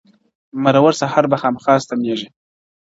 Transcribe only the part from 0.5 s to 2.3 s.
مرور سهار به خامخا ستنېږي,